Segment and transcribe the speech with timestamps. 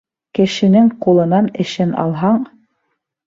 [0.37, 2.41] Кешенең ҡулынан эшен алһаң